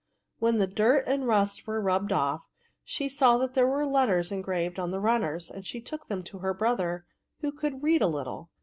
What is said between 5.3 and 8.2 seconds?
and she took them to her brother, who could read a